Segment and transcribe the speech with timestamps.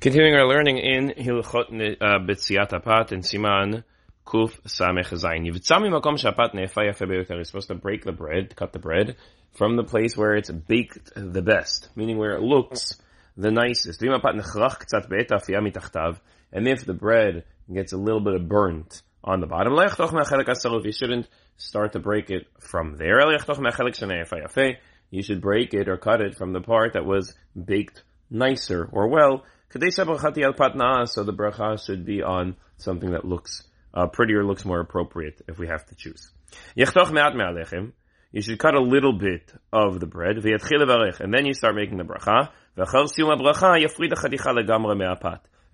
[0.00, 3.82] Continuing our learning in Hilchot uh, Betziat Apat and Siman
[4.24, 5.44] Kuf Samech Zayin.
[5.44, 9.16] Yivitzami Makom Shapat Nefa Yafe You're supposed to break the bread, cut the bread,
[9.54, 12.94] from the place where it's baked the best, meaning where it looks
[13.36, 14.00] the nicest.
[14.00, 14.14] And
[16.68, 17.44] if the bread
[17.74, 19.74] gets a little bit of burnt on the bottom,
[20.84, 21.26] you shouldn't
[21.56, 23.18] start to break it from there.
[25.10, 29.08] You should break it or cut it from the part that was baked nicer or
[29.08, 35.42] well, so the bracha should be on something that looks uh, prettier, looks more appropriate
[35.46, 36.30] if we have to choose.
[38.32, 42.04] You should cut a little bit of the bread, and then you start making the
[42.04, 42.50] bracha.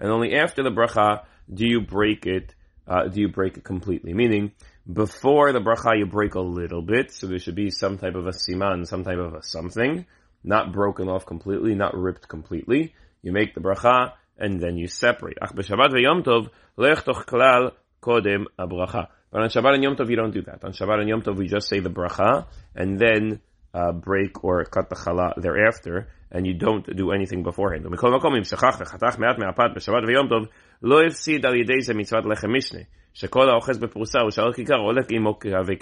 [0.00, 2.54] And only after the bracha do you break it,
[2.88, 4.12] uh, do you break it completely.
[4.12, 4.52] Meaning,
[4.92, 8.26] before the bracha you break a little bit, so there should be some type of
[8.26, 10.06] a siman, some type of a something,
[10.42, 15.37] not broken off completely, not ripped completely you make the bracha, and then you separate.
[15.41, 19.07] Ach b'Shabbat ve'Yom Tov, lech toch klal kodem bracha.
[19.31, 20.63] But on Shabbat and Yom Tov, you don't do that.
[20.63, 23.41] On Shabbat and Yom Tov, we just say the bracha, and then
[23.73, 27.85] uh, break or cut the challah thereafter, and you don't do anything beforehand.
[27.85, 30.47] ומכל מקום, אם שכח וחתך מעט מהפת בשבת ויום טוב,
[30.83, 32.79] לא הפסיד על ידי זה מצוות לחם משנה,
[33.13, 35.75] שכל האוחז בפרוסה ושאר הכיכר הולך עמו כהווה,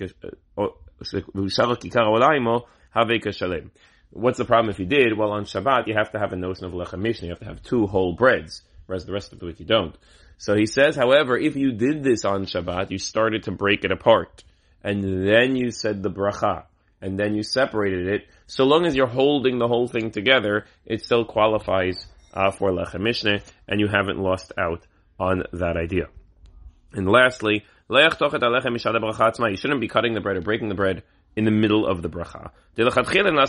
[1.45, 3.67] ושאר הכיכר עולה עמו הווה כשלם.
[4.12, 5.16] What's the problem if you did?
[5.16, 7.28] Well, on Shabbat, you have to have a notion of lechem mishnah.
[7.28, 9.96] You have to have two whole breads, whereas the rest of the week you don't.
[10.36, 13.92] So he says, however, if you did this on Shabbat, you started to break it
[13.92, 14.44] apart,
[14.82, 16.64] and then you said the bracha,
[17.00, 21.02] and then you separated it, so long as you're holding the whole thing together, it
[21.02, 24.86] still qualifies uh, for lechem mishnah, and you haven't lost out
[25.18, 26.08] on that idea.
[26.92, 31.02] And lastly, you shouldn't be cutting the bread or breaking the bread
[31.34, 32.50] in the middle of the bracha.
[32.74, 33.40] Because in the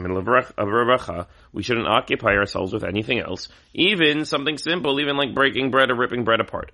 [0.00, 5.16] middle of a bracha, we shouldn't occupy ourselves with anything else, even something simple, even
[5.16, 6.72] like breaking bread or ripping bread apart.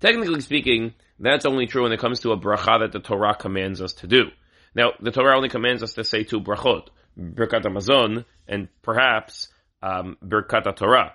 [0.00, 3.80] Technically speaking, that's only true when it comes to a bracha that the Torah commands
[3.80, 4.30] us to do.
[4.74, 9.48] Now, the Torah only commands us to say two brachot, Birkat Hamazon, and perhaps
[9.82, 11.12] um, Birkat Torah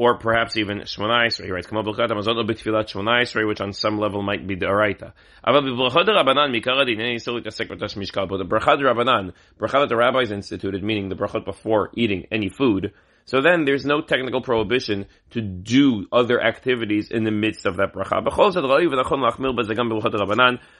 [0.00, 3.74] or perhaps even Shmona Esrei, he writes, Kamo B'lchat HaMazon B'Tfilat Shmona Esrei, which on
[3.74, 5.12] some level might be the Araita.
[5.46, 9.80] Aval B'Brachad Rabbanan Mikara Din Eni Yisul Yitasek B'Tash Mishkal, but the Brachad Rabbanan, Brachad
[9.82, 12.94] that the rabbis instituted, meaning the Brachad before eating any food,
[13.26, 17.92] so then there's no technical prohibition to do other activities in the midst of that
[17.92, 18.24] bracha.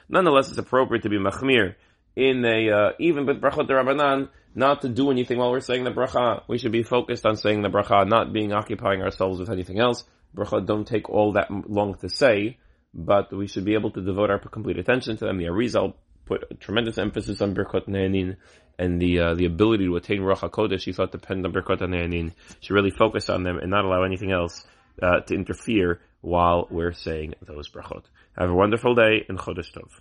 [0.08, 1.74] Nonetheless, it's appropriate to be machmir
[2.20, 5.90] in a, uh, even with brachot rabbanan, not to do anything while we're saying the
[5.90, 6.42] bracha.
[6.48, 10.04] We should be focused on saying the bracha, not being occupying ourselves with anything else.
[10.36, 12.58] Bracha don't take all that long to say,
[12.92, 15.38] but we should be able to devote our complete attention to them.
[15.38, 15.94] The Arizal
[16.26, 18.36] put tremendous emphasis on Birkot Ne'anin,
[18.78, 22.32] and the uh, the ability to attain Ruach HaKodesh, he thought depended on Birkot Ne'anin.
[22.60, 24.64] Should really focus on them and not allow anything else
[25.02, 28.04] uh, to interfere while we're saying those brachot.
[28.36, 30.00] Have a wonderful day and Chodesh Tov.